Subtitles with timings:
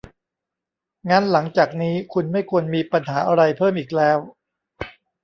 [1.09, 4.17] งั้น หลังจากนี้คุณไม่ควรมีปัญหาอะไรเพิ่มอีกแล้ว